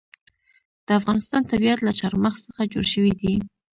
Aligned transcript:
د 0.85 0.87
افغانستان 0.99 1.41
طبیعت 1.51 1.79
له 1.83 1.91
چار 1.99 2.13
مغز 2.23 2.39
څخه 2.47 2.61
جوړ 2.73 2.85
شوی 2.93 3.11
دی. 3.19 3.33